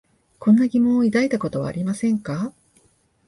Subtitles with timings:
[0.39, 2.53] こんな疑問を抱いたことはありませんか？